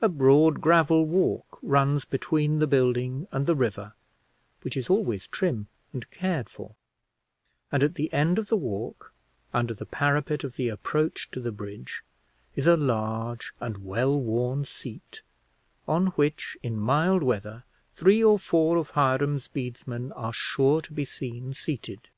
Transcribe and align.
A 0.00 0.08
broad 0.08 0.60
gravel 0.60 1.04
walk 1.04 1.58
runs 1.62 2.04
between 2.04 2.60
the 2.60 2.66
building 2.68 3.26
and 3.32 3.44
the 3.44 3.56
river, 3.56 3.92
which 4.62 4.76
is 4.76 4.88
always 4.88 5.26
trim 5.26 5.66
and 5.92 6.08
cared 6.12 6.48
for; 6.48 6.76
and 7.72 7.82
at 7.82 7.96
the 7.96 8.12
end 8.12 8.38
of 8.38 8.46
the 8.50 8.56
walk, 8.56 9.12
under 9.52 9.74
the 9.74 9.84
parapet 9.84 10.44
of 10.44 10.54
the 10.54 10.68
approach 10.68 11.28
to 11.32 11.40
the 11.40 11.50
bridge, 11.50 12.04
is 12.54 12.68
a 12.68 12.76
large 12.76 13.52
and 13.58 13.84
well 13.84 14.20
worn 14.20 14.64
seat, 14.64 15.22
on 15.88 16.06
which, 16.14 16.56
in 16.62 16.76
mild 16.78 17.24
weather, 17.24 17.64
three 17.96 18.22
or 18.22 18.38
four 18.38 18.76
of 18.76 18.90
Hiram's 18.90 19.48
bedesmen 19.48 20.12
are 20.12 20.32
sure 20.32 20.80
to 20.82 20.92
be 20.92 21.04
seen 21.04 21.52
seated. 21.52 22.10